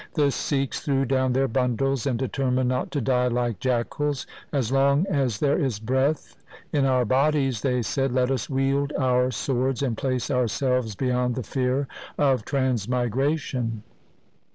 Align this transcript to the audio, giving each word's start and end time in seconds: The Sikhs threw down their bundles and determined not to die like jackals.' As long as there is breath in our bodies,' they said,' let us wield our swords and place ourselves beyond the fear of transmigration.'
The 0.15 0.31
Sikhs 0.31 0.79
threw 0.79 1.05
down 1.05 1.33
their 1.33 1.47
bundles 1.47 2.07
and 2.07 2.17
determined 2.17 2.69
not 2.69 2.89
to 2.89 3.01
die 3.01 3.27
like 3.27 3.59
jackals.' 3.59 4.25
As 4.51 4.71
long 4.71 5.05
as 5.05 5.37
there 5.37 5.59
is 5.59 5.77
breath 5.77 6.35
in 6.73 6.85
our 6.85 7.05
bodies,' 7.05 7.61
they 7.61 7.83
said,' 7.83 8.11
let 8.11 8.31
us 8.31 8.49
wield 8.49 8.91
our 8.97 9.29
swords 9.29 9.83
and 9.83 9.95
place 9.95 10.31
ourselves 10.31 10.95
beyond 10.95 11.35
the 11.35 11.43
fear 11.43 11.87
of 12.17 12.43
transmigration.' 12.45 13.83